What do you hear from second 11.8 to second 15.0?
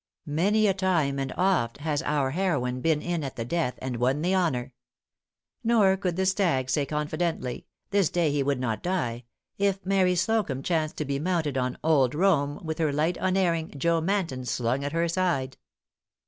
"Old Roam," with her light unerring "Joe Manton" slung at